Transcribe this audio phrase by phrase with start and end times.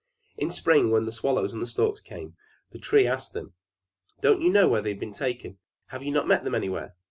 [0.35, 2.35] In spring, when the swallows and the storks came,
[2.71, 3.53] the Tree asked them,
[4.19, 5.59] "Don't you know where they have been taken?
[5.89, 6.95] Have you not met them anywhere?"